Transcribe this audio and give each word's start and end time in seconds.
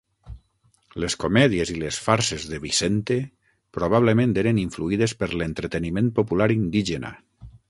Les 1.03 1.15
comèdies 1.23 1.73
i 1.73 1.77
les 1.83 1.99
farses 2.05 2.47
de 2.53 2.61
Vicente 2.65 3.19
probablement 3.79 4.35
eren 4.45 4.63
influïdes 4.63 5.15
per 5.21 5.31
l'entreteniment 5.39 6.11
popular 6.23 6.51
indígena. 6.61 7.15